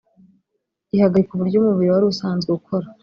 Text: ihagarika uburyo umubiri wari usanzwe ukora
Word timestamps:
ihagarika 0.95 1.31
uburyo 1.33 1.57
umubiri 1.59 1.89
wari 1.93 2.05
usanzwe 2.11 2.49
ukora 2.59 2.87